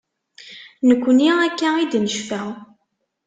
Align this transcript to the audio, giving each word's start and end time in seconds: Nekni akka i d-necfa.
Nekni 0.87 1.29
akka 1.45 1.69
i 1.83 1.85
d-necfa. 1.91 2.41